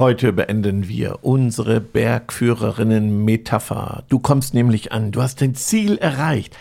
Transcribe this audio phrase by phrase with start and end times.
[0.00, 4.02] Heute beenden wir unsere Bergführerinnen-Metapher.
[4.08, 6.56] Du kommst nämlich an, du hast dein Ziel erreicht.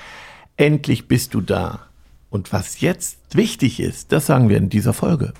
[0.58, 1.80] Endlich bist du da.
[2.30, 5.32] Und was jetzt wichtig ist, das sagen wir in dieser Folge.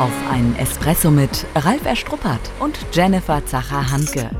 [0.00, 4.30] Auf einen Espresso mit Ralf Erstruppert und Jennifer Zacher-Hanke.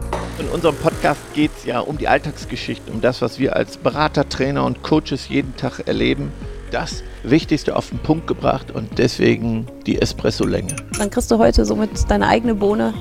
[0.41, 4.29] In unserem Podcast geht es ja um die Alltagsgeschichten, um das, was wir als Berater,
[4.29, 6.33] Trainer und Coaches jeden Tag erleben.
[6.73, 10.75] Das Wichtigste auf den Punkt gebracht und deswegen die Espresso-Länge.
[10.96, 12.95] Dann kriegst du heute somit deine eigene Bohne,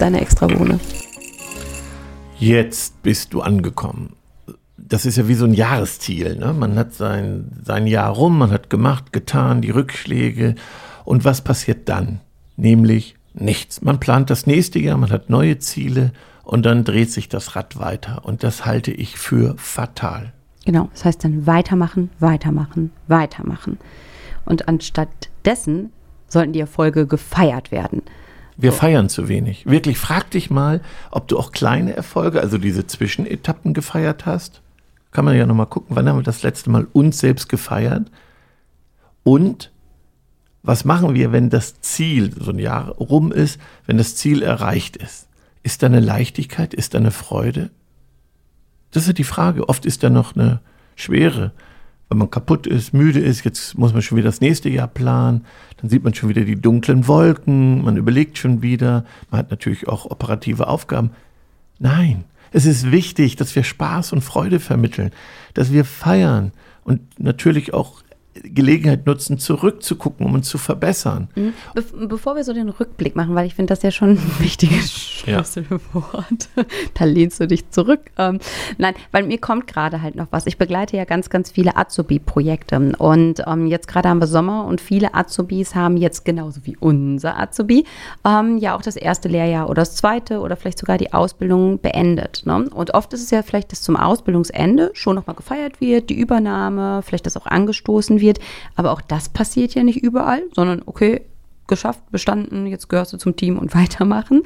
[0.00, 0.80] deine extra Bohne.
[2.36, 4.16] Jetzt bist du angekommen.
[4.76, 6.34] Das ist ja wie so ein Jahresziel.
[6.34, 6.52] Ne?
[6.52, 10.56] Man hat sein, sein Jahr rum, man hat gemacht, getan, die Rückschläge.
[11.04, 12.20] Und was passiert dann?
[12.56, 13.82] Nämlich nichts.
[13.82, 17.78] Man plant das nächste Jahr, man hat neue Ziele und dann dreht sich das Rad
[17.78, 18.24] weiter.
[18.24, 20.32] Und das halte ich für fatal.
[20.66, 23.78] Genau, das heißt dann weitermachen, weitermachen, weitermachen.
[24.44, 25.08] Und anstatt
[25.44, 25.92] dessen
[26.28, 28.02] sollten die Erfolge gefeiert werden.
[28.56, 28.78] Wir so.
[28.78, 29.64] feiern zu wenig.
[29.64, 30.80] Wirklich, frag dich mal,
[31.12, 34.60] ob du auch kleine Erfolge, also diese Zwischenetappen gefeiert hast.
[35.12, 38.10] Kann man ja nochmal gucken, wann haben wir das letzte Mal uns selbst gefeiert?
[39.22, 39.70] Und
[40.64, 44.96] was machen wir, wenn das Ziel, so ein Jahr rum ist, wenn das Ziel erreicht
[44.96, 45.28] ist?
[45.62, 46.74] Ist da eine Leichtigkeit?
[46.74, 47.70] Ist da eine Freude?
[48.90, 49.68] Das ist die Frage.
[49.68, 50.60] Oft ist da noch eine
[50.94, 51.52] Schwere.
[52.08, 55.44] Wenn man kaputt ist, müde ist, jetzt muss man schon wieder das nächste Jahr planen,
[55.78, 59.88] dann sieht man schon wieder die dunklen Wolken, man überlegt schon wieder, man hat natürlich
[59.88, 61.10] auch operative Aufgaben.
[61.80, 65.10] Nein, es ist wichtig, dass wir Spaß und Freude vermitteln,
[65.54, 66.52] dass wir feiern
[66.84, 68.02] und natürlich auch
[68.42, 71.28] Gelegenheit nutzen, zurückzugucken, um uns zu verbessern.
[71.34, 71.52] Mhm.
[71.74, 74.92] Be bevor wir so den Rückblick machen, weil ich finde das ja schon ein wichtiges
[75.26, 76.48] Schlüsselwort.
[76.56, 76.64] Ja.
[76.94, 78.00] da lehnst du dich zurück.
[78.18, 78.38] Ähm,
[78.78, 80.46] nein, weil mir kommt gerade halt noch was.
[80.46, 84.80] Ich begleite ja ganz, ganz viele Azubi-Projekte und ähm, jetzt gerade haben wir Sommer und
[84.80, 87.84] viele Azubis haben jetzt genauso wie unser Azubi
[88.24, 92.42] ähm, ja auch das erste Lehrjahr oder das zweite oder vielleicht sogar die Ausbildung beendet.
[92.44, 92.68] Ne?
[92.74, 97.02] Und oft ist es ja vielleicht, dass zum Ausbildungsende schon nochmal gefeiert wird, die Übernahme,
[97.02, 98.40] vielleicht das auch angestoßen wird wird.
[98.74, 101.22] Aber auch das passiert ja nicht überall, sondern okay,
[101.66, 104.42] geschafft, bestanden, jetzt gehörst du zum Team und weitermachen.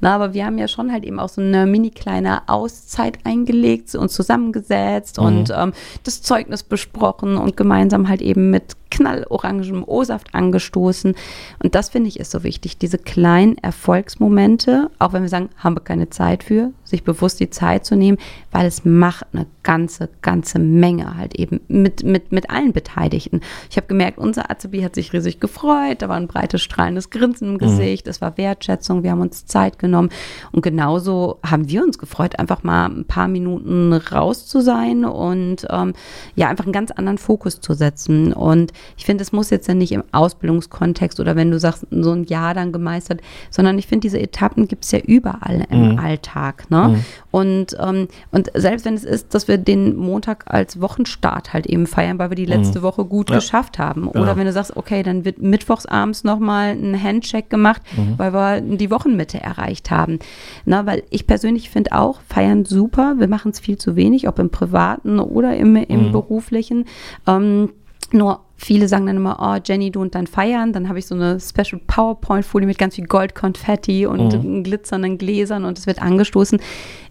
[0.00, 3.94] Na, aber wir haben ja schon halt eben auch so eine mini kleine Auszeit eingelegt,
[3.94, 5.26] uns zusammengesetzt mhm.
[5.26, 5.72] und ähm,
[6.04, 11.14] das Zeugnis besprochen und gemeinsam halt eben mit knallorangem O-Saft angestoßen.
[11.62, 15.76] Und das finde ich ist so wichtig, diese kleinen Erfolgsmomente, auch wenn wir sagen, haben
[15.76, 18.18] wir keine Zeit für, sich bewusst die Zeit zu nehmen,
[18.52, 23.40] weil es macht eine ganze, ganze Menge halt eben mit, mit, mit allen Beteiligten.
[23.70, 27.48] Ich habe gemerkt, unser Azubi hat sich riesig gefreut, da war ein breites, strahlendes Grinsen
[27.48, 27.58] im mhm.
[27.58, 30.10] Gesicht, es war Wertschätzung, wir haben uns Zeit genommen
[30.52, 35.66] und genauso haben wir uns gefreut, einfach mal ein paar Minuten raus zu sein und
[35.70, 35.94] ähm,
[36.34, 38.32] ja, einfach einen ganz anderen Fokus zu setzen.
[38.32, 42.12] Und ich finde, es muss jetzt ja nicht im Ausbildungskontext oder wenn du sagst, so
[42.12, 43.20] ein Jahr dann gemeistert,
[43.50, 45.98] sondern ich finde, diese Etappen gibt es ja überall im mhm.
[45.98, 46.70] Alltag.
[46.70, 46.81] Ne?
[46.88, 47.04] Mhm.
[47.30, 51.86] Und, ähm, und selbst wenn es ist, dass wir den Montag als Wochenstart halt eben
[51.86, 52.82] feiern, weil wir die letzte mhm.
[52.82, 53.36] Woche gut ja.
[53.36, 54.06] geschafft haben.
[54.08, 54.36] Oder genau.
[54.36, 58.18] wenn du sagst, okay, dann wird mittwochsabends nochmal ein Handcheck gemacht, mhm.
[58.18, 60.18] weil wir die Wochenmitte erreicht haben.
[60.64, 63.14] Na, weil ich persönlich finde auch, feiern super.
[63.18, 66.12] Wir machen es viel zu wenig, ob im Privaten oder im, im mhm.
[66.12, 66.84] beruflichen.
[67.26, 67.70] Ähm,
[68.14, 70.72] nur viele sagen dann immer, oh Jenny, du und dein Feiern.
[70.72, 74.62] Dann habe ich so eine Special PowerPoint-Folie mit ganz viel Goldkonfetti und mhm.
[74.62, 76.60] glitzernden Gläsern und es wird angestoßen.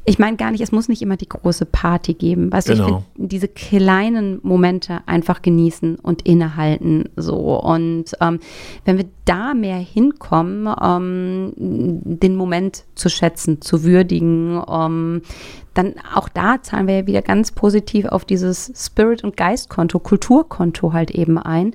[0.04, 2.52] Ich meine gar nicht, es muss nicht immer die große Party geben.
[2.52, 2.78] Weißt genau.
[2.78, 3.04] du, ich genau.
[3.16, 7.60] finde diese kleinen Momente einfach genießen und innehalten so.
[7.60, 8.40] Und ähm,
[8.86, 15.22] wenn wir da mehr hinkommen, ähm, den Moment zu schätzen, zu würdigen, ähm,
[15.74, 20.92] dann auch da zahlen wir ja wieder ganz positiv auf dieses Spirit- und Geistkonto, Kulturkonto
[20.92, 21.74] halt eben ein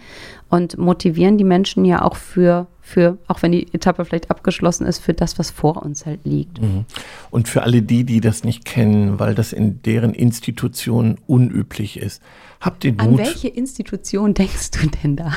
[0.50, 4.98] und motivieren die Menschen ja auch für, für, auch wenn die Etappe vielleicht abgeschlossen ist,
[4.98, 6.60] für das, was vor uns halt liegt.
[6.60, 6.84] Mhm.
[7.30, 12.22] Und für alle die, die das nicht kennen, weil das in deren Institutionen unüblich ist,
[12.60, 13.00] habt ihr Mut.
[13.00, 15.32] An welche Institution denkst du denn da?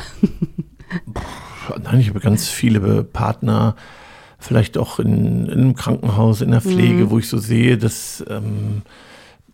[1.84, 3.76] Nein, ich habe ganz viele Partner,
[4.40, 7.10] vielleicht auch in, in einem Krankenhaus, in der Pflege, mhm.
[7.12, 8.82] wo ich so sehe, dass ähm,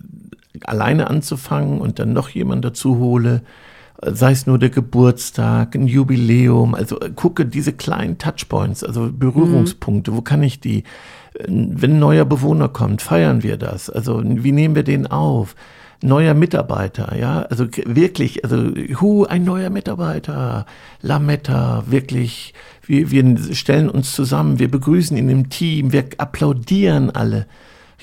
[0.63, 3.42] alleine anzufangen und dann noch jemand dazu hole,
[4.06, 10.12] sei es nur der Geburtstag, ein Jubiläum, also äh, gucke diese kleinen Touchpoints, also Berührungspunkte,
[10.12, 10.15] mhm.
[10.15, 10.83] wo kann ich die,
[11.48, 15.56] wenn ein neuer Bewohner kommt, feiern wir das, also wie nehmen wir den auf?
[16.03, 20.65] neuer Mitarbeiter, ja, also wirklich, also hu, ein neuer Mitarbeiter,
[21.01, 22.56] Lametta, wirklich,
[22.88, 27.45] wir, wir stellen uns zusammen, wir begrüßen ihn im Team, wir applaudieren alle.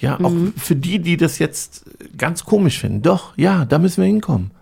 [0.00, 0.52] Ja, auch mhm.
[0.56, 1.86] für die, die das jetzt
[2.16, 3.02] ganz komisch finden.
[3.02, 4.52] Doch, ja, da müssen wir hinkommen.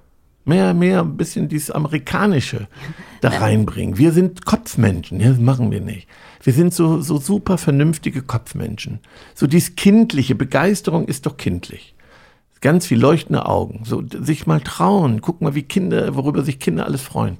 [0.46, 2.68] Mehr, mehr ein bisschen dieses Amerikanische
[3.20, 3.98] da reinbringen.
[3.98, 6.06] Wir sind Kopfmenschen, ja, das machen wir nicht.
[6.40, 9.00] Wir sind so, so super vernünftige Kopfmenschen.
[9.34, 11.96] So dieses kindliche, Begeisterung ist doch kindlich.
[12.60, 13.82] Ganz viel leuchtende Augen.
[13.84, 15.20] So, sich mal trauen.
[15.20, 17.38] Guck mal, wie Kinder, worüber sich Kinder alles freuen.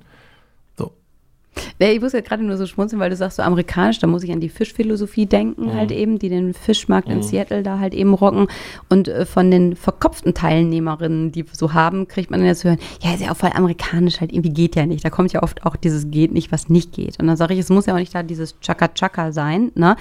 [1.78, 4.32] Ich muss ja gerade nur so schmunzeln, weil du sagst so amerikanisch, da muss ich
[4.32, 5.74] an die Fischphilosophie denken, mhm.
[5.74, 7.14] halt eben, die den Fischmarkt mhm.
[7.14, 8.46] in Seattle da halt eben rocken.
[8.88, 12.78] Und äh, von den verkopften Teilnehmerinnen, die so haben, kriegt man dann ja zu hören,
[13.02, 15.04] ja, ist ja auch voll amerikanisch, halt irgendwie geht ja nicht.
[15.04, 17.18] Da kommt ja oft auch dieses geht nicht, was nicht geht.
[17.20, 19.96] Und dann sage ich, es muss ja auch nicht da dieses Chaka-Chaka sein, ne?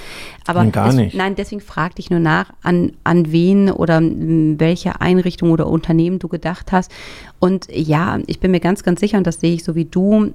[0.47, 1.13] Aber nein, gar nicht.
[1.13, 6.19] Es, nein, deswegen frag dich nur nach, an, an wen oder welche Einrichtung oder Unternehmen
[6.19, 6.91] du gedacht hast.
[7.39, 10.31] Und ja, ich bin mir ganz, ganz sicher, und das sehe ich so wie du,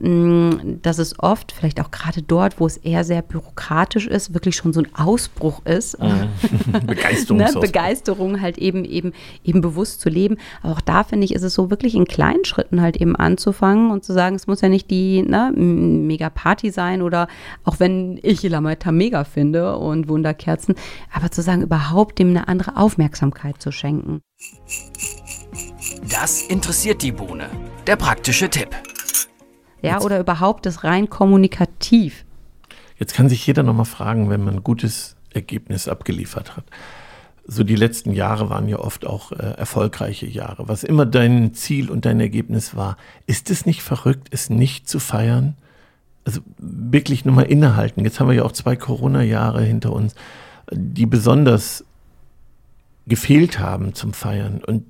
[0.82, 4.72] dass es oft, vielleicht auch gerade dort, wo es eher sehr bürokratisch ist, wirklich schon
[4.72, 5.96] so ein Ausbruch ist.
[6.86, 7.38] Begeisterung.
[7.38, 7.52] ne?
[7.60, 9.12] Begeisterung halt eben, eben,
[9.44, 10.36] eben bewusst zu leben.
[10.62, 13.90] Aber auch da finde ich, ist es so wirklich in kleinen Schritten halt eben anzufangen
[13.90, 17.28] und zu sagen, es muss ja nicht die ne, Mega-Party sein oder
[17.64, 20.74] auch wenn ich Lametta mega finde und Wunderkerzen,
[21.12, 24.20] aber zu sagen, überhaupt dem eine andere Aufmerksamkeit zu schenken.
[26.08, 27.48] Das interessiert die Bohne.
[27.86, 28.76] Der praktische Tipp.
[29.82, 30.04] Ja, Jetzt.
[30.04, 32.24] oder überhaupt das rein kommunikativ.
[32.98, 36.64] Jetzt kann sich jeder nochmal fragen, wenn man ein gutes Ergebnis abgeliefert hat.
[37.46, 40.68] So die letzten Jahre waren ja oft auch äh, erfolgreiche Jahre.
[40.68, 42.96] Was immer dein Ziel und dein Ergebnis war,
[43.26, 45.56] ist es nicht verrückt, es nicht zu feiern?
[46.24, 48.04] Also wirklich nur mal innehalten.
[48.04, 50.14] Jetzt haben wir ja auch zwei Corona-Jahre hinter uns,
[50.70, 51.84] die besonders
[53.06, 54.62] gefehlt haben zum Feiern.
[54.64, 54.84] Und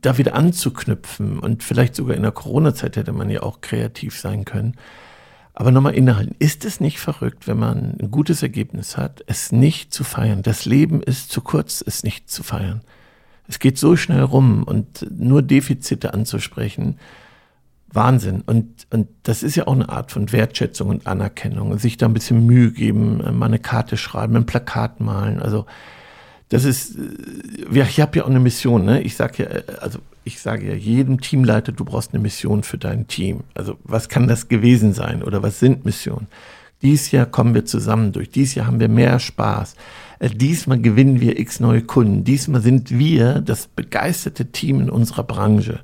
[0.00, 4.44] da wieder anzuknüpfen und vielleicht sogar in der Corona-Zeit hätte man ja auch kreativ sein
[4.44, 4.74] können.
[5.54, 6.36] Aber nochmal innehalten.
[6.38, 10.42] Ist es nicht verrückt, wenn man ein gutes Ergebnis hat, es nicht zu feiern?
[10.42, 12.82] Das Leben ist zu kurz, es nicht zu feiern.
[13.48, 16.98] Es geht so schnell rum und nur Defizite anzusprechen,
[17.92, 18.42] Wahnsinn.
[18.42, 21.76] Und, und das ist ja auch eine Art von Wertschätzung und Anerkennung.
[21.78, 25.40] Sich da ein bisschen Mühe geben, mal eine Karte schreiben, ein Plakat malen.
[25.40, 25.66] Also
[26.48, 29.00] das ist, äh, ich habe ja auch eine Mission, ne?
[29.02, 32.78] Ich sage ja, äh, also ich sage ja jedem Teamleiter, du brauchst eine Mission für
[32.78, 33.40] dein Team.
[33.54, 36.26] Also was kann das gewesen sein oder was sind Missionen?
[36.82, 38.30] Dies Jahr kommen wir zusammen durch.
[38.30, 39.74] Dies Jahr haben wir mehr Spaß.
[40.20, 42.24] Äh, diesmal gewinnen wir x neue Kunden.
[42.24, 45.80] Diesmal sind wir das begeisterte Team in unserer Branche.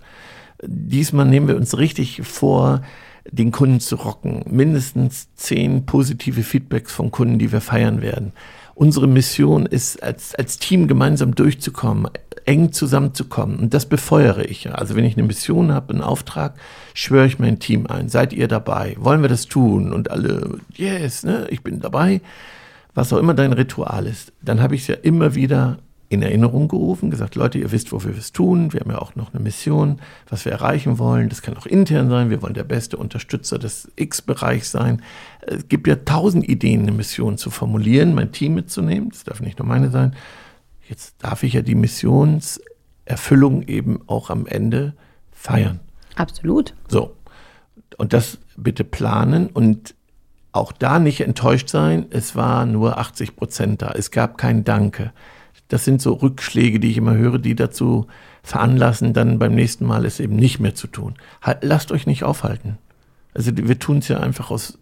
[0.62, 2.82] Diesmal nehmen wir uns richtig vor,
[3.30, 4.44] den Kunden zu rocken.
[4.50, 8.32] Mindestens zehn positive Feedbacks von Kunden, die wir feiern werden
[8.74, 12.10] unsere Mission ist, als, als Team gemeinsam durchzukommen,
[12.44, 13.58] eng zusammenzukommen.
[13.58, 14.70] Und das befeuere ich.
[14.72, 16.54] Also wenn ich eine Mission habe, einen Auftrag,
[16.92, 18.08] schwöre ich mein Team ein.
[18.08, 18.96] Seid ihr dabei?
[18.98, 19.92] Wollen wir das tun?
[19.92, 22.20] Und alle, yes, ne, ich bin dabei.
[22.94, 24.32] Was auch immer dein Ritual ist.
[24.42, 25.78] Dann habe ich es ja immer wieder
[26.14, 28.72] in Erinnerung gerufen, gesagt, Leute, ihr wisst, wofür wir es tun.
[28.72, 31.28] Wir haben ja auch noch eine Mission, was wir erreichen wollen.
[31.28, 32.30] Das kann auch intern sein.
[32.30, 35.02] Wir wollen der beste Unterstützer des X-Bereichs sein.
[35.46, 39.10] Es gibt ja tausend Ideen, eine Mission zu formulieren, mein Team mitzunehmen.
[39.10, 40.14] Das darf nicht nur meine sein.
[40.88, 44.94] Jetzt darf ich ja die Missionserfüllung eben auch am Ende
[45.32, 45.80] feiern.
[46.16, 46.74] Absolut.
[46.88, 47.16] So.
[47.96, 49.94] Und das bitte planen und
[50.52, 52.06] auch da nicht enttäuscht sein.
[52.10, 53.90] Es war nur 80 Prozent da.
[53.90, 55.12] Es gab kein Danke.
[55.68, 58.06] Das sind so Rückschläge, die ich immer höre, die dazu
[58.42, 61.14] veranlassen, dann beim nächsten Mal es eben nicht mehr zu tun.
[61.62, 62.78] Lasst euch nicht aufhalten.
[63.32, 64.78] Also wir tun es ja einfach aus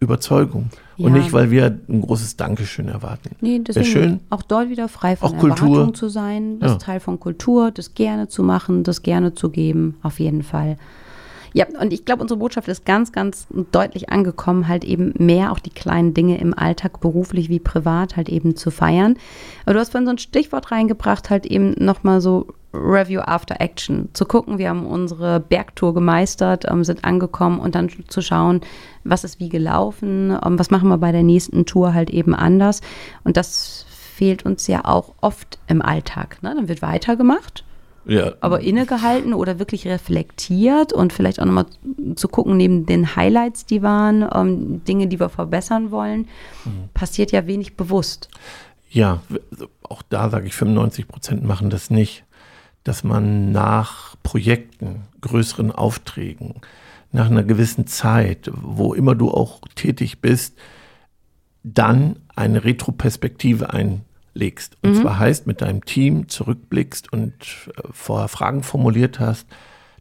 [0.00, 1.06] Überzeugung ja.
[1.06, 3.30] und nicht, weil wir ein großes Dankeschön erwarten.
[3.40, 4.20] Nee, deswegen schön.
[4.30, 6.78] auch dort wieder frei von auch Erwartung zu sein, das ja.
[6.78, 10.78] Teil von Kultur, das gerne zu machen, das gerne zu geben, auf jeden Fall.
[11.58, 15.58] Ja, und ich glaube, unsere Botschaft ist ganz, ganz deutlich angekommen, halt eben mehr auch
[15.58, 19.16] die kleinen Dinge im Alltag, beruflich wie privat, halt eben zu feiern.
[19.64, 24.08] Aber du hast vorhin so ein Stichwort reingebracht, halt eben nochmal so Review After Action.
[24.12, 28.60] Zu gucken, wir haben unsere Bergtour gemeistert, ähm, sind angekommen und dann zu schauen,
[29.02, 32.82] was ist wie gelaufen, ähm, was machen wir bei der nächsten Tour halt eben anders.
[33.24, 36.40] Und das fehlt uns ja auch oft im Alltag.
[36.40, 36.54] Ne?
[36.54, 37.64] Dann wird weitergemacht
[38.04, 38.32] ja.
[38.40, 41.66] aber innegehalten oder wirklich reflektiert und vielleicht auch nochmal
[42.14, 46.28] zu gucken, neben den Highlights, die waren, ähm, Dinge, die wir verbessern wollen,
[46.64, 46.88] mhm.
[46.94, 48.28] passiert ja wenig bewusst.
[48.90, 49.20] Ja,
[49.82, 52.24] auch da sage ich, 95 Prozent machen das nicht,
[52.84, 56.54] dass man nach Projekten, größeren Aufträgen,
[57.12, 60.56] nach einer gewissen Zeit, wo immer du auch tätig bist,
[61.62, 64.02] dann eine Retroperspektive, ein
[64.34, 64.76] legst.
[64.82, 65.02] Und mhm.
[65.02, 67.32] zwar heißt, mit deinem Team zurückblickst und
[67.76, 69.46] äh, vorher Fragen formuliert hast.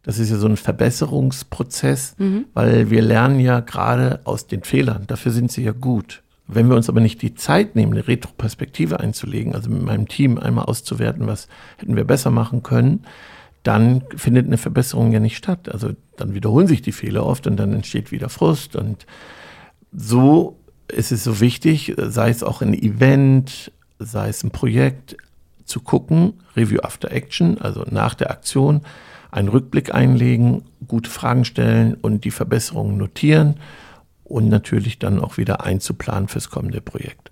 [0.03, 2.45] Das ist ja so ein Verbesserungsprozess, mhm.
[2.53, 5.03] weil wir lernen ja gerade aus den Fehlern.
[5.07, 6.23] Dafür sind sie ja gut.
[6.47, 10.37] Wenn wir uns aber nicht die Zeit nehmen, eine Retroperspektive einzulegen, also mit meinem Team
[10.37, 13.03] einmal auszuwerten, was hätten wir besser machen können,
[13.63, 15.67] dann findet eine Verbesserung ja nicht statt.
[15.69, 18.77] Also dann wiederholen sich die Fehler oft und dann entsteht wieder Frust.
[18.77, 19.05] Und
[19.91, 20.57] so
[20.87, 25.17] ist es so wichtig, sei es auch ein Event, sei es ein Projekt,
[25.65, 28.81] zu gucken, Review After Action, also nach der Aktion,
[29.31, 33.55] einen Rückblick einlegen, gute Fragen stellen und die Verbesserungen notieren
[34.23, 37.31] und natürlich dann auch wieder einzuplanen fürs kommende Projekt.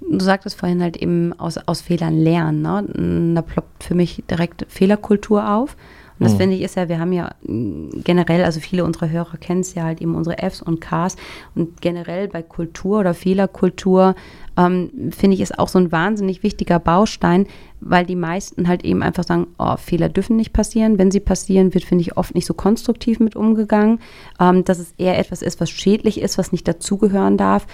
[0.00, 2.62] Du sagtest vorhin halt eben aus, aus Fehlern lernen.
[2.62, 3.34] Ne?
[3.34, 5.76] Da ploppt für mich direkt Fehlerkultur auf.
[6.24, 6.38] Und das mhm.
[6.38, 9.74] finde ich ist ja, wir haben ja mm, generell, also viele unserer Hörer kennen es
[9.74, 11.16] ja halt eben unsere Fs und Ks.
[11.54, 14.14] Und generell bei Kultur oder Fehlerkultur
[14.56, 17.46] ähm, finde ich ist auch so ein wahnsinnig wichtiger Baustein,
[17.80, 20.96] weil die meisten halt eben einfach sagen, oh, Fehler dürfen nicht passieren.
[20.98, 24.00] Wenn sie passieren, wird, finde ich, oft nicht so konstruktiv mit umgegangen.
[24.40, 27.66] Ähm, dass es eher etwas ist, was schädlich ist, was nicht dazugehören darf.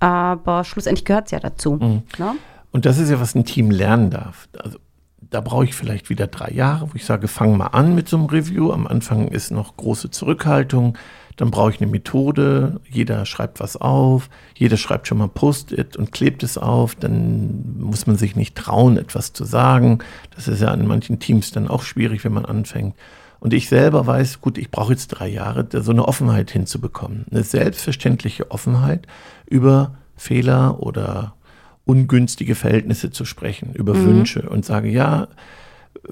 [0.00, 1.72] Aber schlussendlich gehört es ja dazu.
[1.72, 2.02] Mhm.
[2.18, 2.34] Ne?
[2.72, 4.48] Und das ist ja, was ein Team lernen darf.
[4.58, 4.78] Also
[5.30, 8.16] da brauche ich vielleicht wieder drei Jahre, wo ich sage, fang mal an mit so
[8.16, 8.72] einem Review.
[8.72, 10.98] Am Anfang ist noch große Zurückhaltung.
[11.36, 12.80] Dann brauche ich eine Methode.
[12.90, 14.28] Jeder schreibt was auf.
[14.56, 16.96] Jeder schreibt schon mal Post-it und klebt es auf.
[16.96, 20.00] Dann muss man sich nicht trauen, etwas zu sagen.
[20.34, 22.94] Das ist ja in manchen Teams dann auch schwierig, wenn man anfängt.
[23.38, 27.24] Und ich selber weiß, gut, ich brauche jetzt drei Jahre, so eine Offenheit hinzubekommen.
[27.30, 29.06] Eine selbstverständliche Offenheit
[29.46, 31.34] über Fehler oder
[31.90, 34.06] ungünstige Verhältnisse zu sprechen, über mhm.
[34.06, 35.26] Wünsche und sage, ja,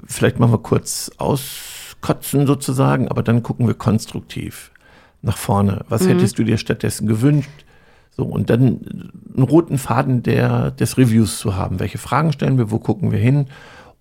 [0.06, 4.72] vielleicht machen wir kurz auskotzen sozusagen, aber dann gucken wir konstruktiv
[5.22, 5.84] nach vorne.
[5.88, 6.08] Was mhm.
[6.08, 7.50] hättest du dir stattdessen gewünscht?
[8.10, 11.78] So, und dann einen roten Faden der, des Reviews zu haben.
[11.78, 13.46] Welche Fragen stellen wir, wo gucken wir hin?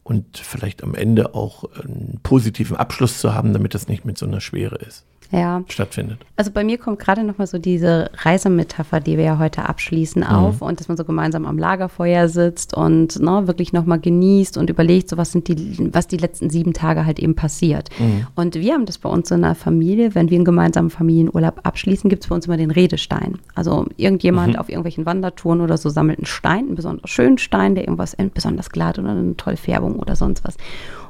[0.02, 4.26] Und vielleicht am Ende auch einen positiven Abschluss zu haben, damit das nicht mit so
[4.26, 5.64] einer Schwere ist ja.
[5.68, 6.20] stattfindet.
[6.36, 10.28] Also bei mir kommt gerade nochmal so diese Reisemetapher, die wir ja heute abschließen, mhm.
[10.28, 14.70] auf und dass man so gemeinsam am Lagerfeuer sitzt und ne, wirklich nochmal genießt und
[14.70, 17.90] überlegt, so was sind die, was die letzten sieben Tage halt eben passiert.
[18.00, 18.28] Mhm.
[18.36, 22.10] Und wir haben das bei uns in der Familie, wenn wir einen gemeinsamen Familienurlaub abschließen,
[22.10, 23.40] gibt es bei uns immer den Redestein.
[23.56, 24.60] Also irgendjemand mhm.
[24.60, 28.70] auf irgendwelchen Wandertouren oder so sammelt einen Stein, einen besonders schönen Stein, der irgendwas besonders
[28.70, 30.58] glatt oder eine tolle Färbung oder sonst was.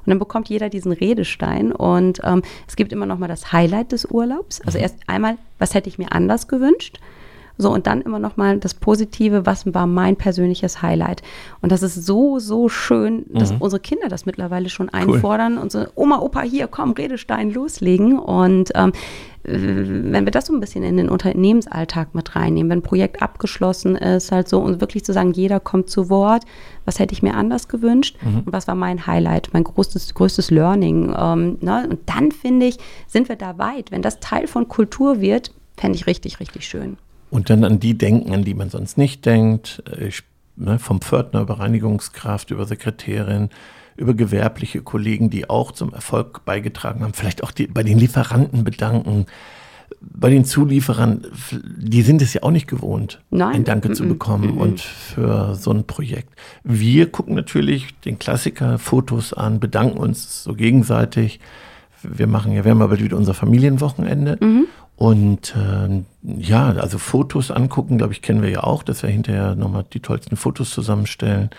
[0.08, 3.92] Und dann bekommt jeder diesen Redestein und ähm, es gibt immer noch mal das Highlight
[3.92, 4.62] des Urlaubs.
[4.62, 4.84] Also mhm.
[4.84, 7.02] erst einmal, was hätte ich mir anders gewünscht?
[7.58, 11.24] So, und dann immer noch mal das Positive, was war mein persönliches Highlight?
[11.62, 13.62] Und das ist so, so schön, dass mhm.
[13.62, 15.64] unsere Kinder das mittlerweile schon einfordern cool.
[15.64, 18.20] und so, Oma, Opa, hier, komm, Redestein, loslegen.
[18.20, 18.92] Und ähm,
[19.44, 23.96] wenn wir das so ein bisschen in den Unternehmensalltag mit reinnehmen, wenn ein Projekt abgeschlossen
[23.96, 26.44] ist, halt so und wirklich zu sagen, jeder kommt zu Wort,
[26.84, 28.44] was hätte ich mir anders gewünscht mhm.
[28.46, 31.16] und was war mein Highlight, mein größtes, größtes Learning.
[31.18, 31.88] Ähm, ne?
[31.90, 33.92] Und dann finde ich, sind wir da weit.
[33.92, 36.98] Wenn das Teil von Kultur wird, fände ich richtig, richtig schön.
[37.30, 39.84] Und dann an die denken, an die man sonst nicht denkt.
[40.00, 40.24] Ich,
[40.56, 43.50] ne, vom Pförtner über Reinigungskraft, über Sekretärin,
[43.98, 48.64] über gewerbliche Kollegen, die auch zum Erfolg beigetragen haben, vielleicht auch die, bei den Lieferanten
[48.64, 49.26] bedanken,
[50.00, 53.56] bei den Zulieferern, die sind es ja auch nicht gewohnt, Nein.
[53.56, 53.96] ein Danke mm -mm.
[53.96, 56.34] zu bekommen mm und für so ein Projekt.
[56.64, 61.40] Wir gucken natürlich den Klassiker, Fotos an, bedanken uns so gegenseitig.
[62.04, 64.68] Wir machen ja, wir haben aber wieder unser Familienwochenende mhm.
[64.98, 69.56] Und äh, ja, also Fotos angucken, glaube ich, kennen wir ja auch, dass wir hinterher
[69.56, 71.52] nochmal die tollsten Fotos zusammenstellen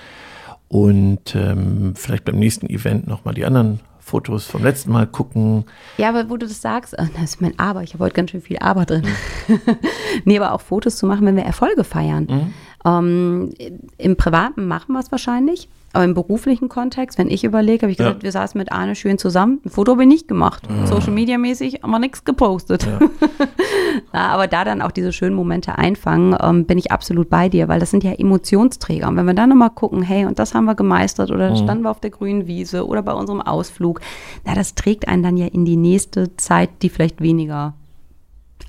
[0.67, 5.67] und ähm, vielleicht beim nächsten Event nochmal die anderen Fotos vom letzten Mal gucken.
[5.99, 8.33] Ja, aber wo du das sagst, äh, das ist mein Aber, ich habe heute ganz
[8.33, 9.07] schön viel Aber drin.
[10.25, 12.27] nee, aber auch Fotos zu machen, wenn wir Erfolge feiern.
[12.29, 12.55] Mhm.
[12.89, 13.53] Ähm,
[13.99, 17.99] Im Privaten machen wir es wahrscheinlich, aber im beruflichen Kontext, wenn ich überlege, habe ich
[17.99, 18.23] gesagt, ja.
[18.23, 19.61] wir saßen mit Arne schön zusammen.
[19.65, 20.69] Ein Foto habe ich nicht gemacht.
[20.69, 20.87] Ja.
[20.87, 22.87] Social Media mäßig haben wir nichts gepostet.
[22.87, 22.99] Ja.
[24.13, 27.69] Na, aber da dann auch diese schönen Momente einfangen, ähm, bin ich absolut bei dir,
[27.69, 29.09] weil das sind ja Emotionsträger.
[29.09, 31.57] Und wenn wir dann nochmal gucken, hey, und das haben wir gemeistert oder mhm.
[31.57, 34.01] standen wir auf der grünen Wiese oder bei unserem Ausflug,
[34.45, 37.75] na, das trägt einen dann ja in die nächste Zeit, die vielleicht weniger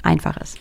[0.03, 0.57] einfach ist.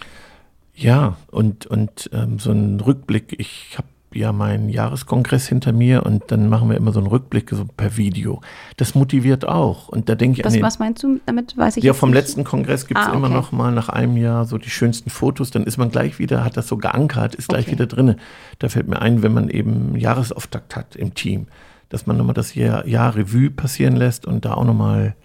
[0.78, 6.25] Ja, und, und ähm, so ein Rückblick, ich habe ja meinen Jahreskongress hinter mir und
[6.28, 8.40] dann machen wir immer so einen Rückblick so per Video.
[8.76, 9.88] Das motiviert auch.
[9.88, 11.56] Und da denke ich was, an den, was meinst du damit?
[11.56, 12.20] Weiß ich ja, vom nicht.
[12.20, 13.18] letzten Kongress gibt es ah, okay.
[13.18, 15.50] immer noch mal nach einem Jahr so die schönsten Fotos.
[15.50, 17.73] Dann ist man gleich wieder, hat das so geankert, ist gleich okay.
[17.73, 18.14] wieder drin.
[18.61, 21.49] Da fällt mir ein, wenn man eben Jahresauftakt hat im Team,
[21.88, 25.16] dass man nochmal das Jahr, Jahr Revue passieren lässt und da auch nochmal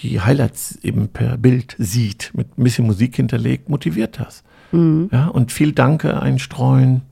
[0.00, 4.42] die Highlights eben per Bild sieht, mit ein bisschen Musik hinterlegt, motiviert das.
[4.72, 5.08] Mhm.
[5.12, 7.02] Ja, und viel Danke einstreuen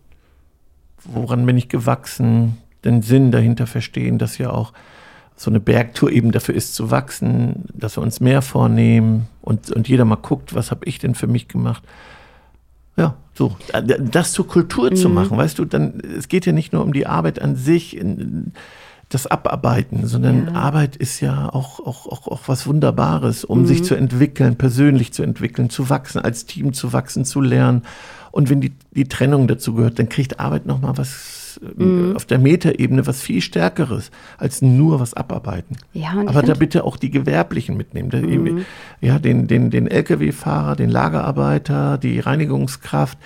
[1.05, 4.73] woran bin ich gewachsen, den Sinn dahinter verstehen, dass ja auch
[5.37, 9.89] so eine Bergtour eben dafür ist zu wachsen, dass wir uns mehr vornehmen und, und
[9.89, 11.83] jeder mal guckt, was habe ich denn für mich gemacht.
[12.97, 13.57] Ja, so,
[13.99, 14.97] das zur Kultur mhm.
[14.97, 17.97] zu machen, weißt du, dann, es geht ja nicht nur um die Arbeit an sich,
[17.97, 18.53] in,
[19.11, 20.53] das Abarbeiten, sondern ja.
[20.53, 23.67] Arbeit ist ja auch, auch, auch, auch was Wunderbares, um mhm.
[23.67, 27.83] sich zu entwickeln, persönlich zu entwickeln, zu wachsen, als Team zu wachsen, zu lernen.
[28.31, 32.15] Und wenn die, die Trennung dazu gehört, dann kriegt Arbeit nochmal was äh, mhm.
[32.15, 35.77] auf der Metaebene was viel Stärkeres, als nur was abarbeiten.
[35.93, 38.11] Ja, Aber da bitte auch die Gewerblichen mitnehmen.
[38.13, 38.65] Mhm.
[39.01, 43.19] Ja, den, den, den Lkw-Fahrer, den Lagerarbeiter, die Reinigungskraft,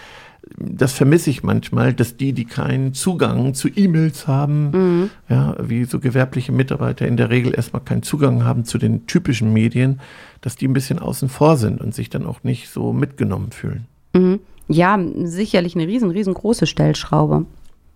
[0.56, 5.10] das vermisse ich manchmal, dass die, die keinen Zugang zu E-Mails haben, mhm.
[5.28, 9.52] ja, wie so gewerbliche Mitarbeiter in der Regel erstmal keinen Zugang haben zu den typischen
[9.52, 10.00] Medien,
[10.40, 13.86] dass die ein bisschen außen vor sind und sich dann auch nicht so mitgenommen fühlen.
[14.14, 14.40] Mhm.
[14.68, 17.44] Ja, sicherlich eine riesen, riesengroße Stellschraube.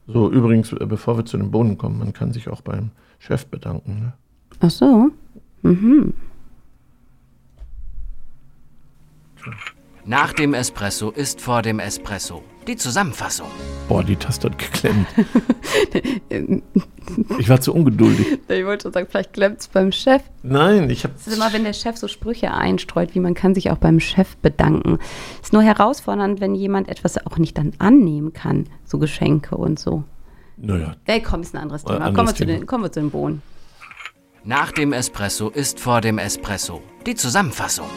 [0.06, 3.46] So, übrigens, äh, bevor wir zu den Bohnen kommen, man kann sich auch beim Chef
[3.46, 4.00] bedanken.
[4.00, 4.12] Ne?
[4.60, 5.10] Ach so.
[5.62, 6.14] Mhm.
[10.08, 12.42] Nach dem Espresso ist vor dem Espresso.
[12.66, 13.48] Die Zusammenfassung.
[13.88, 15.06] Boah, die Taste hat geklemmt.
[17.38, 18.38] ich war zu ungeduldig.
[18.48, 20.22] Ich wollte schon sagen, vielleicht klemmt es beim Chef.
[20.42, 21.12] Nein, ich habe.
[21.14, 24.00] Es ist immer, wenn der Chef so Sprüche einstreut, wie man kann sich auch beim
[24.00, 24.98] Chef bedanken.
[25.42, 29.78] Es ist nur herausfordernd, wenn jemand etwas auch nicht dann annehmen kann, so Geschenke und
[29.78, 30.04] so.
[30.56, 30.96] Naja.
[31.04, 31.96] Willkommen ist ein anderes Thema.
[31.96, 32.58] Anderes kommen, wir Thema.
[32.60, 33.42] Den, kommen wir zu den Bohnen.
[34.42, 36.80] Nach dem Espresso ist vor dem Espresso.
[37.04, 37.90] Die Zusammenfassung.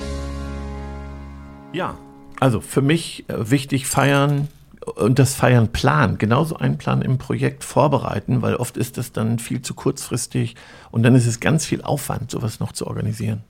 [1.74, 1.98] Ja,
[2.40, 4.50] also für mich äh, wichtig feiern
[4.96, 9.40] und das Feiern planen, genauso einen Plan im Projekt vorbereiten, weil oft ist das dann
[9.40, 10.56] viel zu kurzfristig
[10.90, 13.44] und dann ist es ganz viel Aufwand, sowas noch zu organisieren.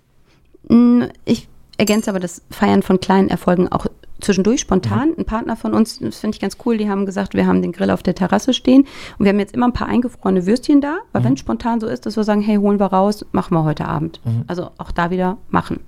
[1.26, 1.48] Ich
[1.78, 3.88] ergänze aber das Feiern von kleinen Erfolgen auch
[4.22, 5.10] zwischendurch spontan.
[5.10, 5.16] Mhm.
[5.20, 7.72] Ein Partner von uns, das finde ich ganz cool, die haben gesagt, wir haben den
[7.72, 8.86] Grill auf der Terrasse stehen
[9.18, 11.26] und wir haben jetzt immer ein paar eingefrorene Würstchen da, weil mhm.
[11.26, 13.86] wenn es spontan so ist, dass wir sagen, hey, holen wir raus, machen wir heute
[13.86, 14.22] Abend.
[14.24, 14.44] Mhm.
[14.48, 15.80] Also auch da wieder machen.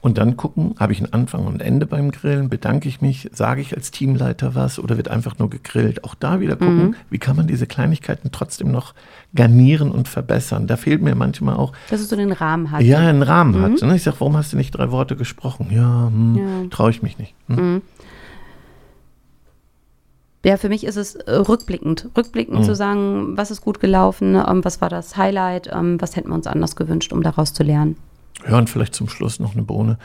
[0.00, 3.60] Und dann gucken, habe ich einen Anfang und Ende beim Grillen, bedanke ich mich, sage
[3.60, 6.04] ich als Teamleiter was oder wird einfach nur gegrillt.
[6.04, 6.94] Auch da wieder gucken, mhm.
[7.10, 8.94] wie kann man diese Kleinigkeiten trotzdem noch
[9.34, 10.66] garnieren und verbessern.
[10.66, 11.72] Da fehlt mir manchmal auch.
[11.88, 12.82] Dass es so den Rahmen hat.
[12.82, 13.82] Ja, einen Rahmen hat.
[13.82, 13.94] Mhm.
[13.94, 15.68] Ich sage, warum hast du nicht drei Worte gesprochen?
[15.70, 16.68] Ja, hm, ja.
[16.70, 17.34] traue ich mich nicht.
[17.48, 17.56] Hm.
[17.56, 17.82] Mhm.
[20.44, 22.08] Ja, für mich ist es äh, rückblickend.
[22.16, 22.64] Rückblickend mhm.
[22.64, 26.34] zu sagen, was ist gut gelaufen, ähm, was war das Highlight, ähm, was hätten wir
[26.34, 27.96] uns anders gewünscht, um daraus zu lernen.
[28.48, 29.98] Ja, und vielleicht zum Schluss noch eine Bohne.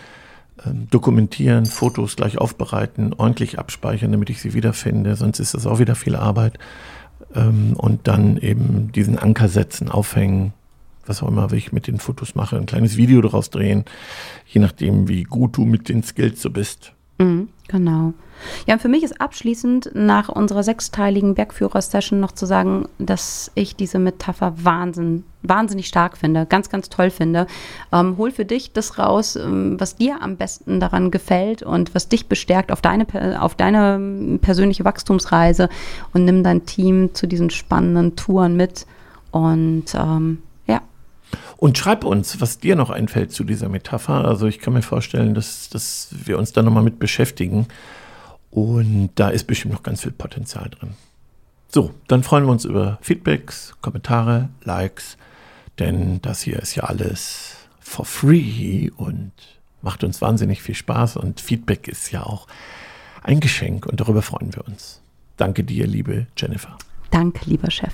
[0.66, 5.80] Ähm, dokumentieren, Fotos gleich aufbereiten, ordentlich abspeichern, damit ich sie wiederfinde, sonst ist das auch
[5.80, 6.60] wieder viel Arbeit.
[7.36, 10.54] Ähm, und dann eben diesen Anker setzen, aufhängen,
[11.06, 13.86] was auch immer ich mit den Fotos mache, ein kleines Video daraus drehen,
[14.48, 16.94] je nachdem, wie gut du mit den Skills so bist.
[17.20, 18.14] Mhm, genau.
[18.68, 23.76] Ja, und für mich ist abschließend nach unserer sechsteiligen Bergführer-Session noch zu sagen, dass ich
[23.76, 27.48] diese Metapher wahnsinn, wahnsinnig stark finde, ganz, ganz toll finde.
[27.92, 32.10] Ähm, hol für dich das raus, ähm, was dir am besten daran gefällt und was
[32.10, 33.08] dich bestärkt auf deine,
[33.42, 35.70] auf deine persönliche Wachstumsreise
[36.14, 38.86] und nimm dein Team zu diesen spannenden Touren mit.
[39.32, 40.40] Und ähm,
[41.58, 44.26] und schreib uns, was dir noch einfällt zu dieser Metapher.
[44.26, 47.68] Also ich kann mir vorstellen, dass, dass wir uns da nochmal mit beschäftigen.
[48.52, 50.94] Und da ist bestimmt noch ganz viel Potenzial drin.
[51.68, 55.18] So, dann freuen wir uns über Feedbacks, Kommentare, Likes,
[55.78, 59.34] denn das hier ist ja alles for free und
[59.82, 62.48] macht uns wahnsinnig viel Spaß und Feedback ist ja auch
[63.24, 65.02] ein Geschenk und darüber freuen wir uns.
[65.36, 66.78] Danke dir, liebe Jennifer.
[67.12, 67.94] Danke, lieber Chef